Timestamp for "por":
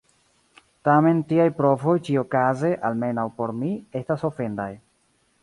3.37-3.55